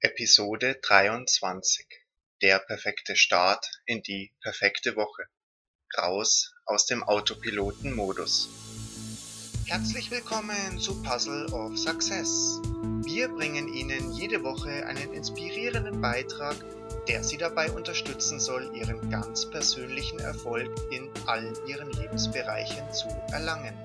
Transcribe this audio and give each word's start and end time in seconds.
Episode 0.00 0.78
23 0.80 1.84
Der 2.40 2.60
perfekte 2.60 3.16
Start 3.16 3.68
in 3.84 4.00
die 4.00 4.32
perfekte 4.40 4.94
Woche. 4.94 5.24
Raus 5.96 6.54
aus 6.66 6.86
dem 6.86 7.02
Autopiloten-Modus. 7.02 8.48
Herzlich 9.66 10.08
willkommen 10.12 10.78
zu 10.78 11.02
Puzzle 11.02 11.46
of 11.46 11.76
Success. 11.76 12.60
Wir 13.02 13.26
bringen 13.26 13.74
Ihnen 13.74 14.12
jede 14.12 14.44
Woche 14.44 14.86
einen 14.86 15.12
inspirierenden 15.14 16.00
Beitrag, 16.00 16.54
der 17.08 17.24
Sie 17.24 17.36
dabei 17.36 17.68
unterstützen 17.72 18.38
soll, 18.38 18.70
Ihren 18.76 19.10
ganz 19.10 19.50
persönlichen 19.50 20.20
Erfolg 20.20 20.70
in 20.92 21.10
allen 21.26 21.56
Ihren 21.66 21.90
Lebensbereichen 21.90 22.92
zu 22.92 23.08
erlangen. 23.32 23.76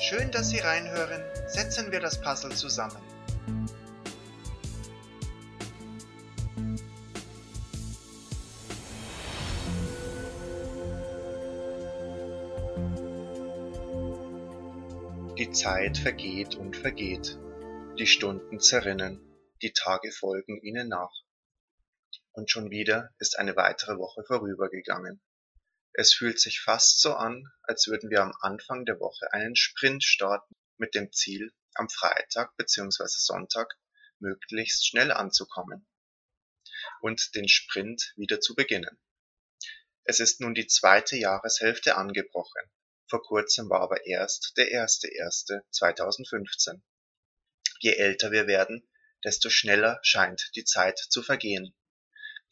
Schön, 0.00 0.32
dass 0.32 0.50
Sie 0.50 0.58
reinhören. 0.58 1.22
Setzen 1.46 1.92
wir 1.92 2.00
das 2.00 2.20
Puzzle 2.20 2.56
zusammen. 2.56 3.00
Zeit 15.54 15.98
vergeht 15.98 16.56
und 16.56 16.76
vergeht. 16.76 17.38
Die 17.96 18.08
Stunden 18.08 18.58
zerrinnen. 18.58 19.20
Die 19.62 19.72
Tage 19.72 20.10
folgen 20.10 20.60
ihnen 20.60 20.88
nach. 20.88 21.12
Und 22.32 22.50
schon 22.50 22.72
wieder 22.72 23.14
ist 23.20 23.38
eine 23.38 23.54
weitere 23.54 23.96
Woche 23.96 24.24
vorübergegangen. 24.26 25.22
Es 25.92 26.12
fühlt 26.12 26.40
sich 26.40 26.60
fast 26.60 27.00
so 27.00 27.14
an, 27.14 27.44
als 27.62 27.86
würden 27.86 28.10
wir 28.10 28.22
am 28.22 28.34
Anfang 28.40 28.84
der 28.84 28.98
Woche 28.98 29.32
einen 29.32 29.54
Sprint 29.54 30.02
starten 30.02 30.56
mit 30.76 30.96
dem 30.96 31.12
Ziel, 31.12 31.52
am 31.74 31.88
Freitag 31.88 32.56
bzw. 32.56 33.04
Sonntag 33.06 33.78
möglichst 34.18 34.88
schnell 34.88 35.12
anzukommen 35.12 35.86
und 37.00 37.32
den 37.36 37.46
Sprint 37.46 38.12
wieder 38.16 38.40
zu 38.40 38.56
beginnen. 38.56 39.00
Es 40.02 40.18
ist 40.18 40.40
nun 40.40 40.54
die 40.54 40.66
zweite 40.66 41.16
Jahreshälfte 41.16 41.96
angebrochen 41.96 42.72
vor 43.06 43.22
kurzem 43.22 43.70
war 43.70 43.80
aber 43.80 44.06
erst 44.06 44.52
der 44.56 44.66
1.1.2015. 44.66 46.80
Je 47.80 47.92
älter 47.92 48.30
wir 48.30 48.46
werden, 48.46 48.88
desto 49.24 49.50
schneller 49.50 49.98
scheint 50.02 50.50
die 50.54 50.64
Zeit 50.64 50.98
zu 50.98 51.22
vergehen. 51.22 51.74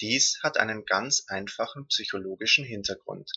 Dies 0.00 0.40
hat 0.42 0.56
einen 0.56 0.84
ganz 0.84 1.24
einfachen 1.28 1.86
psychologischen 1.86 2.64
Hintergrund. 2.64 3.30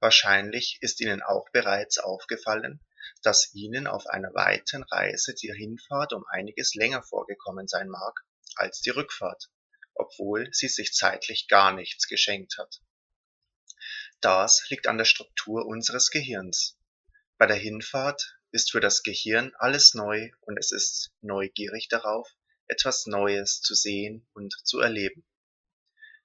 Wahrscheinlich 0.00 0.78
ist 0.80 1.00
Ihnen 1.00 1.22
auch 1.22 1.48
bereits 1.52 1.98
aufgefallen, 1.98 2.80
dass 3.22 3.52
Ihnen 3.54 3.86
auf 3.86 4.06
einer 4.06 4.32
weiten 4.34 4.84
Reise 4.84 5.34
die 5.34 5.52
Hinfahrt 5.52 6.12
um 6.12 6.24
einiges 6.30 6.74
länger 6.74 7.02
vorgekommen 7.02 7.66
sein 7.66 7.88
mag 7.88 8.20
als 8.54 8.80
die 8.80 8.90
Rückfahrt, 8.90 9.50
obwohl 9.94 10.48
sie 10.52 10.68
sich 10.68 10.92
zeitlich 10.92 11.48
gar 11.48 11.72
nichts 11.72 12.06
geschenkt 12.06 12.58
hat. 12.58 12.80
Das 14.20 14.68
liegt 14.68 14.88
an 14.88 14.98
der 14.98 15.04
Struktur 15.04 15.64
unseres 15.64 16.10
Gehirns. 16.10 16.76
Bei 17.36 17.46
der 17.46 17.56
Hinfahrt 17.56 18.36
ist 18.50 18.72
für 18.72 18.80
das 18.80 19.04
Gehirn 19.04 19.52
alles 19.58 19.94
neu 19.94 20.32
und 20.40 20.58
es 20.58 20.72
ist 20.72 21.12
neugierig 21.20 21.86
darauf, 21.88 22.28
etwas 22.66 23.06
Neues 23.06 23.60
zu 23.60 23.76
sehen 23.76 24.26
und 24.32 24.52
zu 24.64 24.80
erleben. 24.80 25.24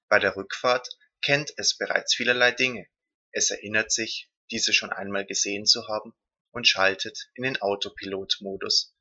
Bei 0.10 0.18
der 0.18 0.36
Rückfahrt 0.36 0.90
kennt 1.22 1.54
es 1.58 1.78
bereits 1.78 2.16
vielerlei 2.16 2.52
Dinge. 2.52 2.88
Es 3.32 3.52
erinnert 3.52 3.92
sich, 3.92 4.28
diese 4.50 4.74
schon 4.74 4.92
einmal 4.92 5.28
gesehen 5.28 5.68
zu 5.68 5.88
haben 5.88 6.16
und 6.50 6.68
schaltet 6.68 7.30
in 7.36 7.44
den 7.44 7.62
Autopilot-Modus. 7.62 8.96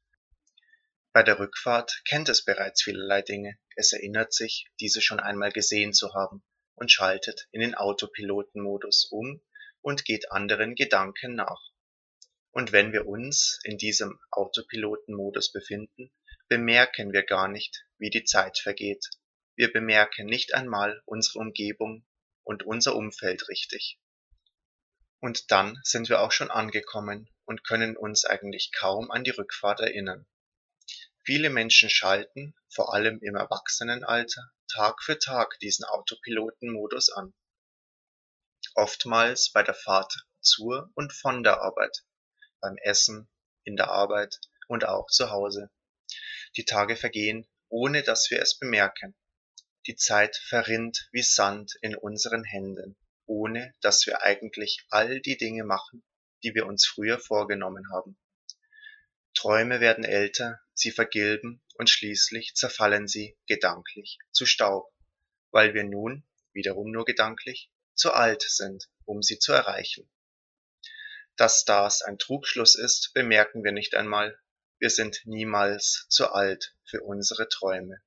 Bei 1.13 1.23
der 1.23 1.39
Rückfahrt 1.39 2.03
kennt 2.07 2.29
es 2.29 2.45
bereits 2.45 2.83
vielerlei 2.83 3.23
Dinge. 3.23 3.59
Es 3.75 3.95
erinnert 3.95 4.35
sich, 4.35 4.67
diese 4.81 5.01
schon 5.01 5.19
einmal 5.19 5.51
gesehen 5.51 5.95
zu 5.95 6.13
haben 6.13 6.45
und 6.83 6.91
schaltet 6.91 7.47
in 7.53 7.61
den 7.61 7.77
Autopiloten-Modus 7.77 9.05
um 9.13 9.41
und 9.83 10.05
geht 10.05 10.33
anderen 10.33 10.75
Gedanken 10.75 11.37
nach. 11.37 11.71
Und 12.51 12.73
wenn 12.73 12.93
wir 12.93 13.07
uns 13.07 13.61
in 13.63 13.79
diesem 13.79 14.19
Autopiloten-Modus 14.33 15.53
befinden, 15.53 16.11
bemerken 16.49 17.13
wir 17.13 17.23
gar 17.23 17.47
nicht, 17.47 17.87
wie 17.99 18.11
die 18.11 18.25
Zeit 18.25 18.59
vergeht. 18.59 19.11
Wir 19.55 19.73
bemerken 19.73 20.27
nicht 20.27 20.55
einmal 20.55 21.01
unsere 21.05 21.39
Umgebung 21.39 22.05
und 22.43 22.65
unser 22.65 22.97
Umfeld 22.97 23.49
richtig. 23.49 24.01
Und 25.21 25.53
dann 25.53 25.79
sind 25.85 26.09
wir 26.09 26.21
auch 26.21 26.33
schon 26.33 26.51
angekommen 26.51 27.31
und 27.45 27.63
können 27.63 27.97
uns 27.97 28.25
eigentlich 28.25 28.73
kaum 28.77 29.13
an 29.13 29.23
die 29.23 29.31
Rückfahrt 29.31 29.79
erinnern. 29.79 30.27
Viele 31.25 31.51
Menschen 31.51 31.89
schalten, 31.89 32.53
vor 32.69 32.95
allem 32.95 33.21
im 33.21 33.37
Erwachsenenalter, 33.37 34.51
Tag 34.67 35.05
für 35.05 35.21
Tag 35.21 35.57
diesen 35.61 35.85
Autopiloten-Modus 35.85 37.11
an. 37.11 37.33
Oftmals 38.75 39.53
bei 39.53 39.63
der 39.63 39.75
Fahrt 39.75 40.27
zur 40.41 40.91
und 40.95 41.13
von 41.13 41.45
der 41.45 41.61
Arbeit, 41.61 42.05
beim 42.61 42.77
Essen, 42.79 43.29
in 43.63 43.77
der 43.77 43.93
Arbeit 43.93 44.41
und 44.67 44.85
auch 44.85 45.07
zu 45.07 45.31
Hause. 45.31 45.71
Die 46.57 46.65
Tage 46.65 46.97
vergehen, 46.97 47.47
ohne 47.69 48.03
dass 48.03 48.29
wir 48.33 48.43
es 48.43 48.59
bemerken. 48.59 49.15
Die 49.87 49.95
Zeit 49.95 50.37
verrinnt 50.37 51.09
wie 51.13 51.23
Sand 51.23 51.77
in 51.83 51.95
unseren 51.95 52.43
Händen, 52.43 52.97
ohne 53.27 53.75
dass 53.81 54.07
wir 54.07 54.23
eigentlich 54.23 54.85
all 54.91 55.21
die 55.21 55.37
Dinge 55.37 55.63
machen, 55.63 56.03
die 56.43 56.55
wir 56.57 56.67
uns 56.67 56.85
früher 56.85 57.21
vorgenommen 57.21 57.85
haben. 57.93 58.19
Träume 59.43 59.81
werden 59.81 60.05
älter, 60.05 60.61
sie 60.73 60.93
vergilben 60.93 61.61
und 61.75 61.91
schließlich 61.91 62.55
zerfallen 62.55 63.09
sie 63.09 63.37
gedanklich 63.49 64.19
zu 64.31 64.47
Staub, 64.47 64.95
weil 65.51 65.75
wir 65.75 65.83
nun, 65.83 66.25
wiederum 66.53 66.93
nur 66.93 67.05
gedanklich, 67.05 67.69
zu 67.93 68.13
alt 68.13 68.43
sind, 68.43 68.89
um 69.05 69.21
sie 69.21 69.41
zu 69.41 69.53
erreichen. 69.53 70.09
Dass 71.35 71.65
das 71.65 72.03
ein 72.03 72.19
Trugschluss 72.19 72.77
ist, 72.77 73.11
bemerken 73.15 73.65
wir 73.65 73.73
nicht 73.73 73.97
einmal, 73.97 74.39
wir 74.79 74.91
sind 74.91 75.23
niemals 75.25 76.07
zu 76.09 76.31
alt 76.31 76.77
für 76.85 77.03
unsere 77.03 77.49
Träume. 77.49 78.01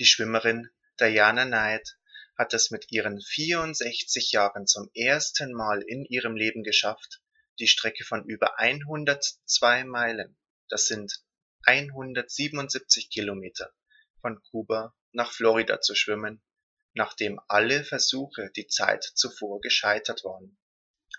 Die 0.00 0.04
Schwimmerin 0.04 0.68
Diana 0.98 1.44
Knight 1.44 1.96
hat 2.36 2.54
es 2.54 2.72
mit 2.72 2.90
ihren 2.90 3.20
64 3.20 4.32
Jahren 4.32 4.66
zum 4.66 4.90
ersten 4.96 5.52
Mal 5.52 5.80
in 5.80 6.04
ihrem 6.04 6.34
Leben 6.34 6.64
geschafft, 6.64 7.21
die 7.58 7.68
Strecke 7.68 8.04
von 8.04 8.24
über 8.24 8.58
102 8.58 9.84
Meilen, 9.84 10.38
das 10.68 10.86
sind 10.86 11.22
177 11.64 13.10
Kilometer, 13.10 13.72
von 14.20 14.42
Kuba 14.50 14.94
nach 15.12 15.32
Florida 15.32 15.80
zu 15.80 15.94
schwimmen, 15.94 16.42
nachdem 16.94 17.40
alle 17.48 17.84
Versuche 17.84 18.50
die 18.56 18.66
Zeit 18.66 19.04
zuvor 19.14 19.60
gescheitert 19.60 20.24
waren. 20.24 20.58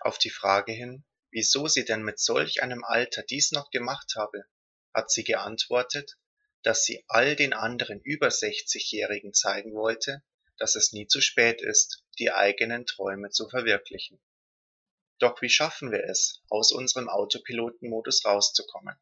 Auf 0.00 0.18
die 0.18 0.30
Frage 0.30 0.72
hin, 0.72 1.04
wieso 1.30 1.68
sie 1.68 1.84
denn 1.84 2.02
mit 2.02 2.18
solch 2.18 2.62
einem 2.62 2.84
Alter 2.84 3.22
dies 3.22 3.52
noch 3.52 3.70
gemacht 3.70 4.14
habe, 4.16 4.44
hat 4.92 5.10
sie 5.10 5.24
geantwortet, 5.24 6.18
dass 6.62 6.84
sie 6.84 7.04
all 7.08 7.36
den 7.36 7.52
anderen 7.52 8.00
über 8.00 8.28
60-Jährigen 8.28 9.34
zeigen 9.34 9.74
wollte, 9.74 10.22
dass 10.56 10.76
es 10.76 10.92
nie 10.92 11.06
zu 11.06 11.20
spät 11.20 11.60
ist, 11.60 12.04
die 12.18 12.32
eigenen 12.32 12.86
Träume 12.86 13.30
zu 13.30 13.48
verwirklichen. 13.48 14.20
Doch 15.18 15.40
wie 15.42 15.48
schaffen 15.48 15.92
wir 15.92 16.04
es, 16.04 16.42
aus 16.48 16.72
unserem 16.72 17.08
Autopilotenmodus 17.08 18.24
rauszukommen? 18.24 18.96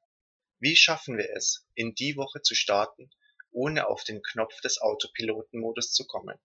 Wie 0.61 0.77
schaffen 0.77 1.17
wir 1.17 1.31
es, 1.35 1.67
in 1.75 1.95
die 1.95 2.17
Woche 2.17 2.43
zu 2.43 2.55
starten, 2.55 3.11
ohne 3.51 3.89
auf 3.89 4.05
den 4.05 4.23
Knopf 4.23 4.61
des 4.61 4.81
Autopilotenmodus 4.81 5.93
zu 5.93 6.07
kommen? 6.07 6.39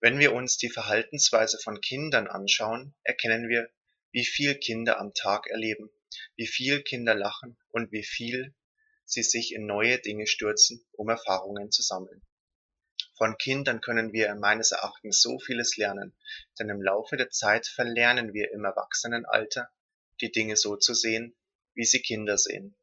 Wenn 0.00 0.18
wir 0.18 0.32
uns 0.32 0.56
die 0.56 0.68
Verhaltensweise 0.68 1.58
von 1.58 1.80
Kindern 1.80 2.26
anschauen, 2.26 2.94
erkennen 3.04 3.48
wir, 3.48 3.70
wie 4.10 4.24
viel 4.24 4.56
Kinder 4.56 4.98
am 4.98 5.14
Tag 5.14 5.46
erleben, 5.46 5.90
wie 6.36 6.48
viel 6.48 6.82
Kinder 6.82 7.14
lachen 7.14 7.56
und 7.70 7.92
wie 7.92 8.04
viel 8.04 8.54
sie 9.04 9.22
sich 9.22 9.54
in 9.54 9.64
neue 9.64 9.98
Dinge 9.98 10.26
stürzen, 10.26 10.84
um 10.92 11.08
Erfahrungen 11.08 11.70
zu 11.70 11.82
sammeln. 11.82 12.22
Von 13.22 13.38
Kindern 13.38 13.80
können 13.80 14.12
wir 14.12 14.34
meines 14.34 14.72
Erachtens 14.72 15.22
so 15.22 15.38
vieles 15.38 15.76
lernen, 15.76 16.12
denn 16.58 16.68
im 16.70 16.82
Laufe 16.82 17.16
der 17.16 17.30
Zeit 17.30 17.68
verlernen 17.68 18.34
wir 18.34 18.50
im 18.50 18.64
Erwachsenenalter, 18.64 19.70
die 20.20 20.32
Dinge 20.32 20.56
so 20.56 20.74
zu 20.74 20.92
sehen, 20.92 21.32
wie 21.72 21.84
sie 21.84 22.02
Kinder 22.02 22.36
sehen. 22.36 22.74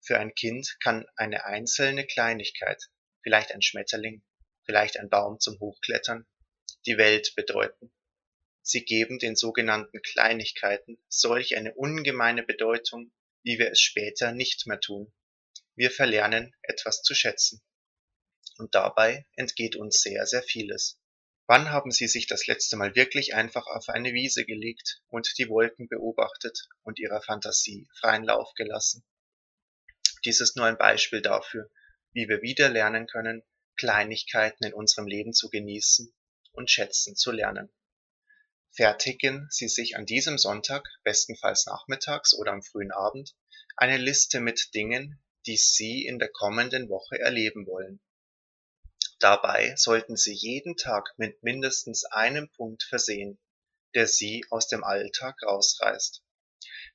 Für 0.00 0.20
ein 0.20 0.36
Kind 0.36 0.76
kann 0.80 1.04
eine 1.16 1.46
einzelne 1.46 2.06
Kleinigkeit, 2.06 2.92
vielleicht 3.24 3.50
ein 3.50 3.60
Schmetterling, 3.60 4.22
vielleicht 4.62 5.00
ein 5.00 5.08
Baum 5.08 5.40
zum 5.40 5.58
Hochklettern, 5.58 6.28
die 6.86 6.96
Welt 6.96 7.34
bedeuten. 7.34 7.90
Sie 8.62 8.84
geben 8.84 9.18
den 9.18 9.34
sogenannten 9.34 10.00
Kleinigkeiten 10.00 10.96
solch 11.08 11.56
eine 11.56 11.74
ungemeine 11.74 12.44
Bedeutung, 12.44 13.10
wie 13.42 13.58
wir 13.58 13.72
es 13.72 13.80
später 13.80 14.30
nicht 14.30 14.68
mehr 14.68 14.78
tun. 14.78 15.12
Wir 15.74 15.90
verlernen 15.90 16.54
etwas 16.62 17.02
zu 17.02 17.16
schätzen 17.16 17.60
und 18.60 18.74
dabei 18.74 19.26
entgeht 19.34 19.74
uns 19.74 20.00
sehr, 20.00 20.26
sehr 20.26 20.42
vieles. 20.42 21.00
Wann 21.46 21.70
haben 21.70 21.90
Sie 21.90 22.06
sich 22.06 22.28
das 22.28 22.46
letzte 22.46 22.76
Mal 22.76 22.94
wirklich 22.94 23.34
einfach 23.34 23.66
auf 23.66 23.88
eine 23.88 24.12
Wiese 24.12 24.44
gelegt 24.44 25.02
und 25.08 25.36
die 25.38 25.48
Wolken 25.48 25.88
beobachtet 25.88 26.68
und 26.82 27.00
Ihrer 27.00 27.20
Fantasie 27.22 27.88
freien 27.98 28.22
Lauf 28.22 28.52
gelassen? 28.54 29.04
Dies 30.24 30.40
ist 30.40 30.56
nur 30.56 30.66
ein 30.66 30.78
Beispiel 30.78 31.22
dafür, 31.22 31.68
wie 32.12 32.28
wir 32.28 32.42
wieder 32.42 32.68
lernen 32.68 33.08
können, 33.08 33.42
Kleinigkeiten 33.76 34.64
in 34.64 34.74
unserem 34.74 35.08
Leben 35.08 35.32
zu 35.32 35.48
genießen 35.48 36.14
und 36.52 36.70
schätzen 36.70 37.16
zu 37.16 37.32
lernen. 37.32 37.68
Fertigen 38.70 39.48
Sie 39.50 39.68
sich 39.68 39.96
an 39.96 40.06
diesem 40.06 40.38
Sonntag, 40.38 40.86
bestenfalls 41.02 41.66
nachmittags 41.66 42.32
oder 42.34 42.52
am 42.52 42.62
frühen 42.62 42.92
Abend, 42.92 43.34
eine 43.76 43.96
Liste 43.96 44.40
mit 44.40 44.74
Dingen, 44.74 45.20
die 45.46 45.56
Sie 45.56 46.04
in 46.04 46.18
der 46.20 46.30
kommenden 46.30 46.88
Woche 46.88 47.18
erleben 47.18 47.66
wollen. 47.66 48.00
Dabei 49.20 49.74
sollten 49.76 50.16
Sie 50.16 50.32
jeden 50.32 50.78
Tag 50.78 51.12
mit 51.18 51.42
mindestens 51.42 52.06
einem 52.06 52.48
Punkt 52.52 52.84
versehen, 52.84 53.38
der 53.94 54.06
Sie 54.06 54.46
aus 54.48 54.66
dem 54.66 54.82
Alltag 54.82 55.36
rausreißt. 55.42 56.24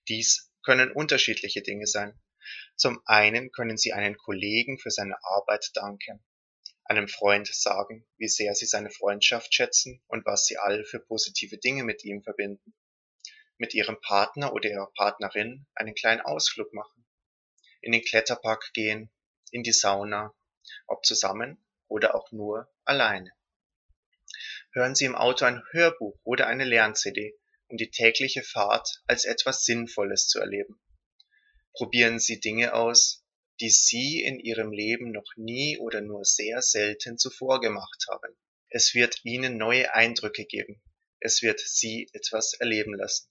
Dies 0.07 0.51
können 0.63 0.91
unterschiedliche 0.91 1.61
Dinge 1.61 1.85
sein. 1.85 2.19
Zum 2.75 2.99
einen 3.05 3.51
können 3.51 3.77
Sie 3.77 3.93
einen 3.93 4.17
Kollegen 4.17 4.79
für 4.79 4.89
seine 4.89 5.23
Arbeit 5.23 5.69
danken, 5.75 6.25
einem 6.83 7.07
Freund 7.07 7.47
sagen, 7.53 8.07
wie 8.17 8.27
sehr 8.27 8.55
Sie 8.55 8.65
seine 8.65 8.89
Freundschaft 8.89 9.53
schätzen 9.53 10.01
und 10.07 10.25
was 10.25 10.47
Sie 10.47 10.57
all 10.57 10.83
für 10.83 10.99
positive 10.99 11.59
Dinge 11.59 11.83
mit 11.83 12.03
ihm 12.03 12.23
verbinden. 12.23 12.73
Mit 13.59 13.75
Ihrem 13.75 14.01
Partner 14.01 14.51
oder 14.51 14.67
Ihrer 14.67 14.91
Partnerin 14.95 15.67
einen 15.75 15.93
kleinen 15.93 16.21
Ausflug 16.21 16.73
machen. 16.73 17.05
In 17.81 17.91
den 17.91 18.03
Kletterpark 18.03 18.73
gehen, 18.73 19.11
in 19.51 19.61
die 19.61 19.73
Sauna, 19.73 20.33
ob 20.87 21.05
zusammen 21.05 21.61
oder 21.87 22.15
auch 22.15 22.31
nur 22.31 22.67
alleine. 22.83 23.31
Hören 24.73 24.95
Sie 24.95 25.05
im 25.05 25.15
Auto 25.15 25.45
ein 25.45 25.63
Hörbuch 25.71 26.19
oder 26.23 26.47
eine 26.47 26.65
Lern-CD, 26.65 27.37
um 27.67 27.77
die 27.77 27.91
tägliche 27.91 28.43
Fahrt 28.43 29.01
als 29.07 29.23
etwas 29.23 29.63
Sinnvolles 29.63 30.27
zu 30.27 30.39
erleben. 30.39 30.79
Probieren 31.73 32.19
Sie 32.19 32.39
Dinge 32.39 32.73
aus, 32.73 33.23
die 33.61 33.69
Sie 33.69 34.21
in 34.21 34.39
Ihrem 34.39 34.71
Leben 34.71 35.11
noch 35.11 35.31
nie 35.37 35.77
oder 35.77 36.01
nur 36.01 36.25
sehr 36.25 36.61
selten 36.61 37.17
zuvor 37.17 37.61
gemacht 37.61 38.05
haben. 38.09 38.35
Es 38.69 38.93
wird 38.93 39.23
Ihnen 39.23 39.57
neue 39.57 39.93
Eindrücke 39.93 40.45
geben. 40.45 40.81
Es 41.19 41.41
wird 41.41 41.61
Sie 41.61 42.09
etwas 42.11 42.53
erleben 42.53 42.93
lassen. 42.93 43.29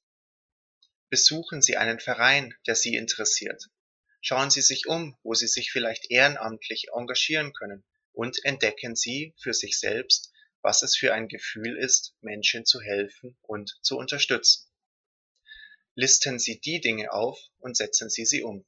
Besuchen 1.11 1.61
Sie 1.61 1.77
einen 1.77 2.01
Verein, 2.01 2.55
der 2.67 2.75
Sie 2.75 2.95
interessiert. 2.97 3.69
Schauen 4.23 4.51
Sie 4.51 4.63
sich 4.63 4.87
um, 4.87 5.19
wo 5.23 5.35
Sie 5.35 5.47
sich 5.49 5.71
vielleicht 5.71 6.11
ehrenamtlich 6.11 6.87
engagieren 6.95 7.53
können 7.53 7.85
und 8.15 8.43
entdecken 8.45 8.97
Sie 8.97 9.35
für 9.39 9.53
sich 9.53 9.79
selbst, 9.79 10.33
was 10.63 10.83
es 10.83 10.97
für 10.97 11.13
ein 11.13 11.29
Gefühl 11.29 11.77
ist, 11.77 12.15
Menschen 12.23 12.65
zu 12.65 12.81
helfen 12.81 13.37
und 13.43 13.77
zu 13.83 13.99
unterstützen. 13.99 14.67
Listen 15.95 16.39
Sie 16.39 16.59
die 16.61 16.81
Dinge 16.81 17.13
auf 17.13 17.39
und 17.59 17.77
setzen 17.77 18.09
Sie 18.09 18.25
sie 18.25 18.43
um. 18.43 18.65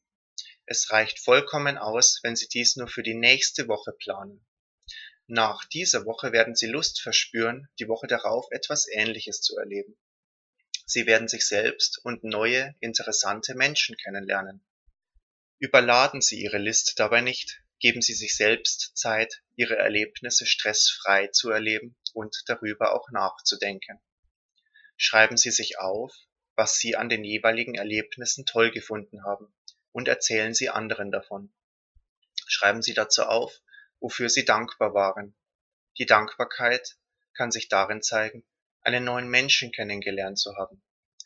Es 0.67 0.91
reicht 0.91 1.21
vollkommen 1.21 1.79
aus, 1.79 2.21
wenn 2.23 2.37
Sie 2.37 2.49
dies 2.49 2.77
nur 2.77 2.89
für 2.89 3.03
die 3.03 3.15
nächste 3.15 3.69
Woche 3.69 3.93
planen. 3.93 4.45
Nach 5.27 5.65
dieser 5.65 6.05
Woche 6.05 6.33
werden 6.33 6.55
Sie 6.55 6.67
Lust 6.67 7.01
verspüren, 7.01 7.69
die 7.79 7.89
Woche 7.89 8.07
darauf 8.07 8.47
etwas 8.51 8.87
Ähnliches 8.89 9.41
zu 9.41 9.57
erleben. 9.57 9.97
Sie 10.85 11.07
werden 11.07 11.29
sich 11.29 11.49
selbst 11.49 11.99
und 12.05 12.23
neue, 12.23 12.75
interessante 12.81 13.55
Menschen 13.55 13.97
kennenlernen. 13.97 14.65
Überladen 15.59 16.21
Sie 16.21 16.41
Ihre 16.41 16.59
Liste 16.59 16.95
dabei 16.97 17.23
nicht, 17.23 17.63
geben 17.79 18.03
Sie 18.03 18.15
sich 18.15 18.37
selbst 18.37 18.97
Zeit, 18.97 19.43
Ihre 19.55 19.77
Erlebnisse 19.77 20.47
stressfrei 20.47 21.29
zu 21.29 21.51
erleben 21.51 21.97
und 22.13 22.43
darüber 22.47 22.95
auch 22.95 23.11
nachzudenken. 23.11 24.01
Schreiben 24.97 25.37
Sie 25.37 25.51
sich 25.51 25.79
auf, 25.79 26.15
was 26.55 26.79
Sie 26.79 26.97
an 26.97 27.09
den 27.09 27.23
jeweiligen 27.23 27.75
Erlebnissen 27.75 28.47
toll 28.47 28.71
gefunden 28.71 29.25
haben 29.25 29.53
und 29.93 30.09
erzählen 30.09 30.55
Sie 30.55 30.71
anderen 30.71 31.11
davon. 31.11 31.53
Schreiben 32.47 32.83
Sie 32.83 32.95
dazu 32.95 33.25
auf, 33.25 33.53
wofür 34.01 34.29
Sie 34.29 34.45
dankbar 34.45 34.95
waren. 34.95 35.37
Die 35.99 36.07
Dankbarkeit 36.07 36.97
kann 37.35 37.51
sich 37.51 37.69
darin 37.69 38.03
zeigen, 38.03 38.47
einen 38.81 39.05
neuen 39.05 39.29
Menschen 39.29 39.73
kennengelernt 39.73 40.39
zu 40.39 40.57
haben, 40.57 40.83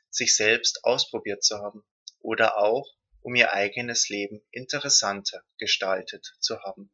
sich 0.08 0.34
selbst 0.34 0.84
ausprobiert 0.84 1.44
zu 1.44 1.58
haben 1.58 1.84
oder 2.20 2.58
auch, 2.58 2.88
um 3.22 3.34
Ihr 3.34 3.52
eigenes 3.52 4.08
Leben 4.08 4.42
interessanter 4.50 5.44
gestaltet 5.58 6.34
zu 6.40 6.60
haben. 6.60 6.90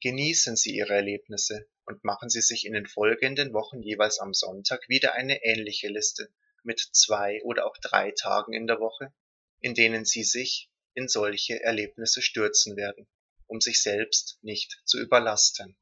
Genießen 0.00 0.56
Sie 0.56 0.76
Ihre 0.76 0.94
Erlebnisse 0.94 1.68
und 1.84 2.04
machen 2.04 2.30
Sie 2.30 2.40
sich 2.40 2.64
in 2.64 2.72
den 2.72 2.86
folgenden 2.86 3.52
Wochen 3.52 3.82
jeweils 3.82 4.18
am 4.20 4.32
Sonntag 4.32 4.88
wieder 4.88 5.14
eine 5.14 5.42
ähnliche 5.44 5.88
Liste 5.88 6.32
mit 6.62 6.80
zwei 6.92 7.40
oder 7.42 7.66
auch 7.66 7.76
drei 7.78 8.12
Tagen 8.12 8.52
in 8.52 8.66
der 8.66 8.78
Woche, 8.78 9.12
in 9.60 9.74
denen 9.74 10.04
Sie 10.04 10.22
sich 10.22 10.70
in 10.94 11.08
solche 11.08 11.62
Erlebnisse 11.62 12.22
stürzen 12.22 12.76
werden, 12.76 13.08
um 13.46 13.60
sich 13.60 13.82
selbst 13.82 14.38
nicht 14.42 14.80
zu 14.84 15.00
überlasten. 15.00 15.76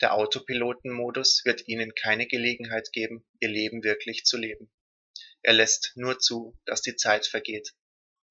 Der 0.00 0.14
Autopilotenmodus 0.14 1.42
wird 1.44 1.66
Ihnen 1.68 1.94
keine 1.94 2.26
Gelegenheit 2.26 2.92
geben, 2.92 3.24
Ihr 3.40 3.48
Leben 3.48 3.82
wirklich 3.84 4.24
zu 4.24 4.36
leben. 4.36 4.70
Er 5.44 5.52
lässt 5.52 5.92
nur 5.94 6.18
zu, 6.18 6.58
dass 6.64 6.82
die 6.82 6.96
Zeit 6.96 7.26
vergeht, 7.26 7.74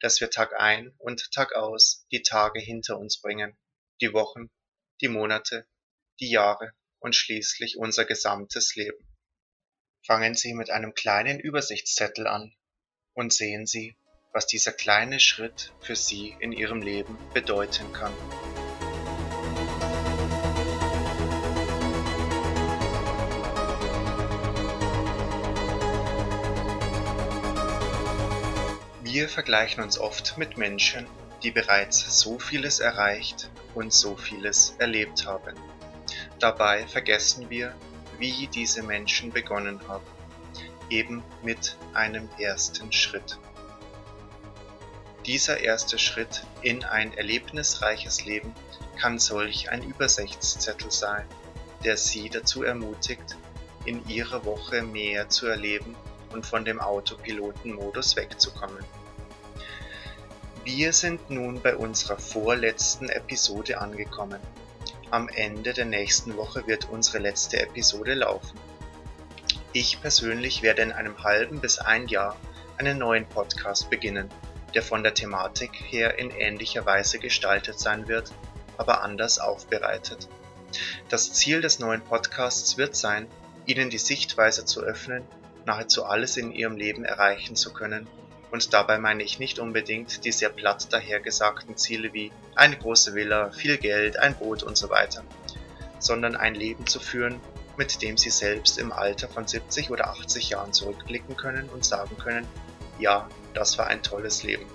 dass 0.01 0.19
wir 0.19 0.29
Tag 0.29 0.59
ein 0.59 0.93
und 0.97 1.31
Tag 1.31 1.55
aus 1.55 2.05
die 2.11 2.23
Tage 2.23 2.59
hinter 2.59 2.99
uns 2.99 3.21
bringen 3.21 3.55
die 4.01 4.13
Wochen, 4.13 4.49
die 4.99 5.07
Monate, 5.07 5.67
die 6.19 6.29
Jahre 6.29 6.73
und 6.99 7.15
schließlich 7.15 7.77
unser 7.77 8.03
gesamtes 8.03 8.75
Leben. 8.75 9.07
Fangen 10.05 10.35
Sie 10.35 10.53
mit 10.53 10.69
einem 10.69 10.93
kleinen 10.93 11.39
Übersichtszettel 11.39 12.27
an 12.27 12.53
und 13.13 13.31
sehen 13.31 13.65
Sie, 13.65 13.95
was 14.33 14.47
dieser 14.47 14.73
kleine 14.73 15.19
Schritt 15.19 15.71
für 15.81 15.95
Sie 15.95 16.35
in 16.39 16.51
Ihrem 16.51 16.81
Leben 16.81 17.17
bedeuten 17.33 17.93
kann. 17.93 18.62
Wir 29.13 29.29
vergleichen 29.29 29.83
uns 29.83 29.99
oft 29.99 30.39
mit 30.39 30.57
Menschen, 30.57 31.05
die 31.43 31.51
bereits 31.51 32.19
so 32.19 32.39
vieles 32.39 32.79
erreicht 32.79 33.51
und 33.75 33.93
so 33.93 34.15
vieles 34.15 34.73
erlebt 34.79 35.27
haben. 35.27 35.55
Dabei 36.39 36.87
vergessen 36.87 37.47
wir, 37.51 37.75
wie 38.17 38.47
diese 38.47 38.81
Menschen 38.81 39.31
begonnen 39.31 39.87
haben, 39.87 40.07
eben 40.89 41.23
mit 41.43 41.77
einem 41.93 42.27
ersten 42.39 42.91
Schritt. 42.91 43.37
Dieser 45.27 45.59
erste 45.59 45.99
Schritt 45.99 46.47
in 46.63 46.83
ein 46.83 47.15
erlebnisreiches 47.15 48.25
Leben 48.25 48.55
kann 48.99 49.19
solch 49.19 49.69
ein 49.69 49.83
Übersichtszettel 49.83 50.89
sein, 50.89 51.27
der 51.83 51.97
Sie 51.97 52.31
dazu 52.31 52.63
ermutigt, 52.63 53.37
in 53.85 54.09
Ihrer 54.09 54.43
Woche 54.43 54.81
mehr 54.81 55.29
zu 55.29 55.45
erleben 55.45 55.95
und 56.31 56.47
von 56.47 56.65
dem 56.65 56.81
Autopilotenmodus 56.81 58.15
wegzukommen. 58.15 58.83
Wir 60.65 60.93
sind 60.93 61.29
nun 61.29 61.61
bei 61.61 61.75
unserer 61.75 62.17
vorletzten 62.17 63.09
Episode 63.09 63.81
angekommen. 63.81 64.39
Am 65.11 65.27
Ende 65.27 65.73
der 65.73 65.83
nächsten 65.83 66.37
Woche 66.37 66.65
wird 66.67 66.87
unsere 66.89 67.17
letzte 67.17 67.59
Episode 67.59 68.13
laufen. 68.13 68.57
Ich 69.73 69.99
persönlich 70.01 70.61
werde 70.61 70.81
in 70.83 70.93
einem 70.93 71.21
halben 71.21 71.59
bis 71.59 71.79
ein 71.79 72.07
Jahr 72.07 72.37
einen 72.77 72.97
neuen 72.97 73.25
Podcast 73.25 73.89
beginnen, 73.89 74.29
der 74.73 74.83
von 74.83 75.03
der 75.03 75.13
Thematik 75.13 75.71
her 75.73 76.17
in 76.17 76.31
ähnlicher 76.31 76.85
Weise 76.85 77.19
gestaltet 77.19 77.77
sein 77.77 78.07
wird, 78.07 78.31
aber 78.77 79.01
anders 79.01 79.39
aufbereitet. 79.39 80.29
Das 81.09 81.33
Ziel 81.33 81.59
des 81.59 81.79
neuen 81.79 82.01
Podcasts 82.01 82.77
wird 82.77 82.95
sein, 82.95 83.27
Ihnen 83.65 83.89
die 83.89 83.97
Sichtweise 83.97 84.63
zu 84.63 84.81
öffnen, 84.81 85.25
nahezu 85.65 86.05
alles 86.05 86.37
in 86.37 86.53
Ihrem 86.53 86.77
Leben 86.77 87.03
erreichen 87.03 87.57
zu 87.57 87.73
können 87.73 88.07
und 88.53 88.71
dabei 88.71 88.99
meine 88.99 89.23
ich 89.23 89.39
nicht 89.39 89.57
unbedingt 89.57 90.23
die 90.25 90.31
sehr 90.31 90.49
platt 90.49 90.93
dahergesagten 90.93 91.75
Ziele 91.75 92.13
wie 92.13 92.31
eine 92.53 92.77
große 92.77 93.15
Villa, 93.15 93.49
viel 93.49 93.79
Geld, 93.79 94.19
ein 94.19 94.35
Boot 94.35 94.61
und 94.61 94.77
so 94.77 94.91
weiter, 94.91 95.23
sondern 95.97 96.35
ein 96.35 96.53
Leben 96.53 96.85
zu 96.85 96.99
führen, 96.99 97.41
mit 97.77 98.03
dem 98.03 98.15
sie 98.15 98.29
selbst 98.29 98.77
im 98.77 98.91
Alter 98.91 99.27
von 99.27 99.47
70 99.47 99.89
oder 99.89 100.11
80 100.11 100.51
Jahren 100.51 100.71
zurückblicken 100.71 101.35
können 101.35 101.67
und 101.67 101.83
sagen 101.83 102.15
können, 102.19 102.47
ja, 102.99 103.27
das 103.55 103.79
war 103.79 103.87
ein 103.87 104.03
tolles 104.03 104.43
Leben. 104.43 104.67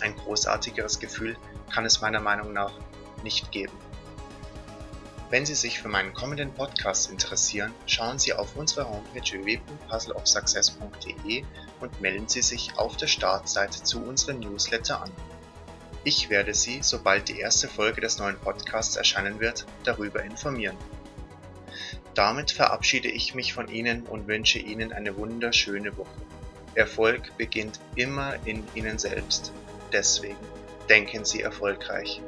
Ein 0.00 0.16
großartigeres 0.16 0.98
Gefühl 0.98 1.36
kann 1.72 1.84
es 1.84 2.00
meiner 2.00 2.20
Meinung 2.20 2.52
nach 2.52 2.72
nicht 3.22 3.52
geben. 3.52 3.78
Wenn 5.30 5.46
Sie 5.46 5.54
sich 5.54 5.78
für 5.78 5.86
meinen 5.86 6.12
kommenden 6.12 6.52
Podcast 6.52 7.08
interessieren, 7.08 7.72
schauen 7.86 8.18
Sie 8.18 8.32
auf 8.32 8.56
unsere 8.56 8.88
Homepage 8.88 9.30
www.puzzleofsuccess.de 9.30 11.44
und 11.80 12.00
melden 12.00 12.28
Sie 12.28 12.42
sich 12.42 12.76
auf 12.76 12.96
der 12.96 13.06
Startseite 13.06 13.82
zu 13.82 14.02
unserem 14.02 14.40
Newsletter 14.40 15.02
an. 15.02 15.10
Ich 16.04 16.30
werde 16.30 16.54
Sie, 16.54 16.80
sobald 16.82 17.28
die 17.28 17.40
erste 17.40 17.68
Folge 17.68 18.00
des 18.00 18.18
neuen 18.18 18.38
Podcasts 18.38 18.96
erscheinen 18.96 19.38
wird, 19.40 19.66
darüber 19.84 20.22
informieren. 20.22 20.76
Damit 22.14 22.50
verabschiede 22.50 23.08
ich 23.08 23.34
mich 23.34 23.52
von 23.52 23.68
Ihnen 23.68 24.02
und 24.04 24.26
wünsche 24.26 24.58
Ihnen 24.58 24.92
eine 24.92 25.16
wunderschöne 25.16 25.96
Woche. 25.96 26.20
Erfolg 26.74 27.36
beginnt 27.36 27.80
immer 27.96 28.34
in 28.46 28.64
Ihnen 28.74 28.98
selbst. 28.98 29.52
Deswegen 29.92 30.36
denken 30.88 31.24
Sie 31.24 31.42
erfolgreich. 31.42 32.20